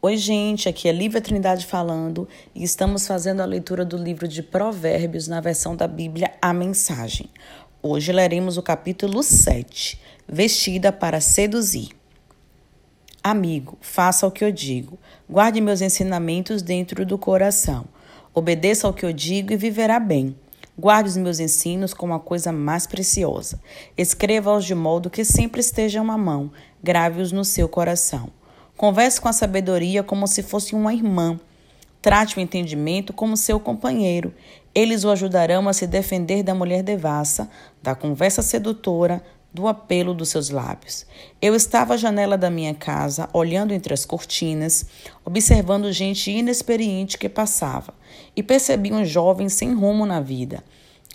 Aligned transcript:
Oi, 0.00 0.16
gente, 0.16 0.68
aqui 0.68 0.88
é 0.88 0.92
Lívia 0.92 1.20
Trindade 1.20 1.66
falando 1.66 2.28
e 2.54 2.62
estamos 2.62 3.04
fazendo 3.04 3.40
a 3.40 3.44
leitura 3.44 3.84
do 3.84 3.96
livro 3.96 4.28
de 4.28 4.44
Provérbios 4.44 5.26
na 5.26 5.40
versão 5.40 5.74
da 5.74 5.88
Bíblia 5.88 6.30
A 6.40 6.52
Mensagem. 6.52 7.28
Hoje 7.82 8.12
leremos 8.12 8.56
o 8.56 8.62
capítulo 8.62 9.24
7, 9.24 10.00
Vestida 10.28 10.92
para 10.92 11.20
Seduzir. 11.20 11.88
Amigo, 13.24 13.76
faça 13.80 14.24
o 14.24 14.30
que 14.30 14.44
eu 14.44 14.52
digo, 14.52 14.96
guarde 15.28 15.60
meus 15.60 15.80
ensinamentos 15.80 16.62
dentro 16.62 17.04
do 17.04 17.18
coração, 17.18 17.84
obedeça 18.32 18.86
ao 18.86 18.94
que 18.94 19.04
eu 19.04 19.12
digo 19.12 19.52
e 19.52 19.56
viverá 19.56 19.98
bem. 19.98 20.36
Guarde 20.78 21.08
os 21.08 21.16
meus 21.16 21.40
ensinos 21.40 21.92
como 21.92 22.14
a 22.14 22.20
coisa 22.20 22.52
mais 22.52 22.86
preciosa. 22.86 23.60
Escreva-os 23.96 24.64
de 24.64 24.76
modo 24.76 25.10
que 25.10 25.24
sempre 25.24 25.60
estejam 25.60 26.08
à 26.08 26.16
mão, 26.16 26.52
grave-os 26.80 27.32
no 27.32 27.44
seu 27.44 27.68
coração. 27.68 28.37
Converse 28.78 29.20
com 29.20 29.26
a 29.28 29.32
sabedoria 29.32 30.04
como 30.04 30.28
se 30.28 30.40
fosse 30.40 30.72
uma 30.72 30.94
irmã. 30.94 31.36
Trate 32.00 32.38
o 32.38 32.40
entendimento 32.40 33.12
como 33.12 33.36
seu 33.36 33.58
companheiro. 33.58 34.32
Eles 34.72 35.02
o 35.02 35.10
ajudarão 35.10 35.68
a 35.68 35.72
se 35.72 35.84
defender 35.84 36.44
da 36.44 36.54
mulher 36.54 36.84
devassa, 36.84 37.50
da 37.82 37.96
conversa 37.96 38.40
sedutora, 38.40 39.20
do 39.52 39.66
apelo 39.66 40.14
dos 40.14 40.28
seus 40.28 40.50
lábios. 40.50 41.04
Eu 41.42 41.56
estava 41.56 41.94
à 41.94 41.96
janela 41.96 42.38
da 42.38 42.50
minha 42.50 42.72
casa, 42.72 43.28
olhando 43.32 43.74
entre 43.74 43.92
as 43.92 44.04
cortinas, 44.04 44.86
observando 45.24 45.90
gente 45.90 46.30
inexperiente 46.30 47.18
que 47.18 47.28
passava, 47.28 47.92
e 48.36 48.44
percebi 48.44 48.92
um 48.92 49.04
jovem 49.04 49.48
sem 49.48 49.74
rumo 49.74 50.06
na 50.06 50.20
vida. 50.20 50.62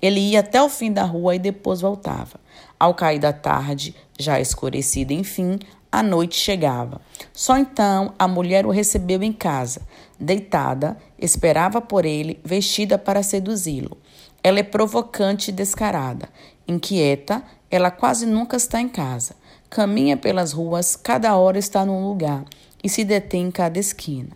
Ele 0.00 0.18
ia 0.18 0.40
até 0.40 0.60
o 0.60 0.68
fim 0.68 0.92
da 0.92 1.04
rua 1.04 1.36
e 1.36 1.38
depois 1.38 1.80
voltava. 1.80 2.40
Ao 2.76 2.92
cair 2.92 3.20
da 3.20 3.32
tarde, 3.32 3.94
já 4.18 4.40
escurecida 4.40 5.12
enfim, 5.12 5.60
a 5.92 6.02
noite 6.02 6.36
chegava. 6.36 7.02
Só 7.34 7.58
então 7.58 8.14
a 8.18 8.26
mulher 8.26 8.64
o 8.64 8.70
recebeu 8.70 9.22
em 9.22 9.32
casa, 9.32 9.82
deitada, 10.18 10.96
esperava 11.18 11.82
por 11.82 12.06
ele, 12.06 12.40
vestida 12.42 12.96
para 12.96 13.22
seduzi-lo. 13.22 13.98
Ela 14.42 14.60
é 14.60 14.62
provocante 14.62 15.50
e 15.50 15.52
descarada. 15.52 16.30
Inquieta, 16.66 17.42
ela 17.70 17.90
quase 17.90 18.24
nunca 18.24 18.56
está 18.56 18.80
em 18.80 18.88
casa. 18.88 19.36
Caminha 19.68 20.16
pelas 20.16 20.52
ruas, 20.52 20.96
cada 20.96 21.36
hora 21.36 21.58
está 21.58 21.84
num 21.84 22.08
lugar 22.08 22.44
e 22.82 22.88
se 22.88 23.04
detém 23.04 23.46
em 23.46 23.50
cada 23.50 23.78
esquina. 23.78 24.30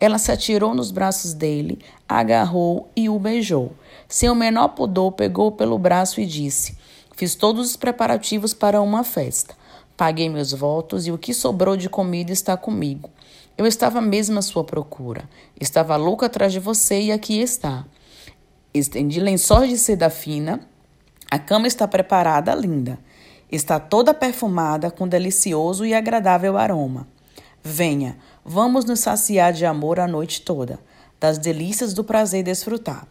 Ela 0.00 0.18
se 0.18 0.30
atirou 0.30 0.74
nos 0.74 0.90
braços 0.90 1.32
dele, 1.32 1.78
agarrou 2.08 2.88
e 2.94 3.08
o 3.08 3.18
beijou. 3.18 3.72
Sem 4.08 4.30
o 4.30 4.34
menor 4.34 4.68
pudor, 4.68 5.12
pegou 5.12 5.50
pelo 5.52 5.78
braço 5.78 6.20
e 6.20 6.26
disse: 6.26 6.76
Fiz 7.16 7.34
todos 7.34 7.70
os 7.70 7.76
preparativos 7.76 8.54
para 8.54 8.80
uma 8.80 9.02
festa. 9.02 9.57
Paguei 9.98 10.28
meus 10.28 10.52
votos 10.52 11.08
e 11.08 11.10
o 11.10 11.18
que 11.18 11.34
sobrou 11.34 11.76
de 11.76 11.88
comida 11.88 12.30
está 12.30 12.56
comigo. 12.56 13.10
Eu 13.56 13.66
estava 13.66 14.00
mesmo 14.00 14.38
à 14.38 14.42
sua 14.42 14.62
procura. 14.62 15.28
Estava 15.60 15.96
louca 15.96 16.26
atrás 16.26 16.52
de 16.52 16.60
você 16.60 17.00
e 17.00 17.10
aqui 17.10 17.40
está. 17.40 17.84
Estendi 18.72 19.18
lençóis 19.18 19.68
de 19.70 19.76
seda 19.76 20.08
fina. 20.08 20.60
A 21.28 21.36
cama 21.36 21.66
está 21.66 21.88
preparada, 21.88 22.54
linda. 22.54 22.96
Está 23.50 23.80
toda 23.80 24.14
perfumada 24.14 24.88
com 24.88 25.08
delicioso 25.08 25.84
e 25.84 25.92
agradável 25.92 26.56
aroma. 26.56 27.08
Venha, 27.60 28.16
vamos 28.44 28.84
nos 28.84 29.00
saciar 29.00 29.52
de 29.52 29.66
amor 29.66 29.98
a 29.98 30.06
noite 30.06 30.42
toda, 30.42 30.78
das 31.18 31.38
delícias 31.38 31.92
do 31.92 32.04
prazer 32.04 32.44
desfrutar. 32.44 33.04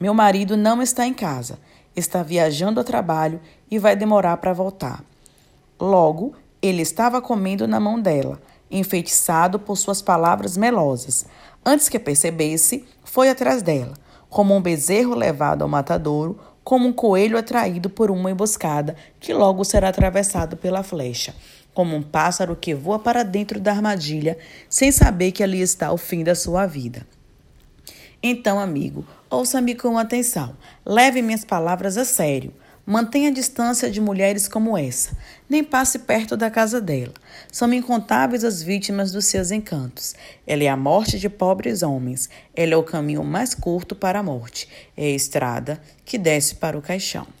Meu 0.00 0.14
marido 0.14 0.56
não 0.56 0.80
está 0.80 1.06
em 1.06 1.12
casa, 1.12 1.58
está 1.94 2.22
viajando 2.22 2.80
a 2.80 2.84
trabalho 2.84 3.42
e 3.70 3.78
vai 3.78 3.94
demorar 3.94 4.38
para 4.38 4.54
voltar. 4.54 5.04
Logo, 5.80 6.34
ele 6.60 6.82
estava 6.82 7.22
comendo 7.22 7.66
na 7.66 7.80
mão 7.80 7.98
dela, 7.98 8.38
enfeitiçado 8.70 9.58
por 9.58 9.76
suas 9.76 10.02
palavras 10.02 10.56
melosas. 10.56 11.24
Antes 11.64 11.88
que 11.88 11.98
percebesse, 11.98 12.84
foi 13.02 13.30
atrás 13.30 13.62
dela, 13.62 13.94
como 14.28 14.54
um 14.54 14.60
bezerro 14.60 15.14
levado 15.14 15.62
ao 15.62 15.68
matadouro, 15.68 16.38
como 16.62 16.86
um 16.86 16.92
coelho 16.92 17.38
atraído 17.38 17.88
por 17.88 18.10
uma 18.10 18.30
emboscada 18.30 18.94
que 19.18 19.32
logo 19.32 19.64
será 19.64 19.88
atravessado 19.88 20.56
pela 20.56 20.82
flecha, 20.82 21.34
como 21.72 21.96
um 21.96 22.02
pássaro 22.02 22.54
que 22.54 22.74
voa 22.74 22.98
para 22.98 23.22
dentro 23.22 23.58
da 23.58 23.72
armadilha 23.72 24.36
sem 24.68 24.92
saber 24.92 25.32
que 25.32 25.42
ali 25.42 25.62
está 25.62 25.90
o 25.90 25.96
fim 25.96 26.22
da 26.22 26.34
sua 26.34 26.66
vida. 26.66 27.06
Então, 28.22 28.60
amigo, 28.60 29.06
ouça-me 29.30 29.74
com 29.74 29.96
atenção. 29.96 30.54
Leve 30.84 31.22
minhas 31.22 31.42
palavras 31.42 31.96
a 31.96 32.04
sério. 32.04 32.52
Mantenha 32.86 33.30
distância 33.30 33.90
de 33.90 34.00
mulheres 34.00 34.48
como 34.48 34.76
essa, 34.76 35.16
nem 35.48 35.62
passe 35.62 36.00
perto 36.00 36.36
da 36.36 36.50
casa 36.50 36.80
dela. 36.80 37.12
São 37.52 37.72
incontáveis 37.72 38.42
as 38.42 38.62
vítimas 38.62 39.12
dos 39.12 39.26
seus 39.26 39.50
encantos. 39.50 40.14
Ela 40.46 40.64
é 40.64 40.68
a 40.68 40.76
morte 40.76 41.18
de 41.18 41.28
pobres 41.28 41.82
homens. 41.82 42.28
Ela 42.54 42.74
é 42.74 42.76
o 42.76 42.82
caminho 42.82 43.22
mais 43.22 43.54
curto 43.54 43.94
para 43.94 44.18
a 44.18 44.22
morte. 44.22 44.68
É 44.96 45.04
a 45.04 45.10
estrada 45.10 45.80
que 46.04 46.18
desce 46.18 46.54
para 46.54 46.76
o 46.76 46.82
caixão. 46.82 47.39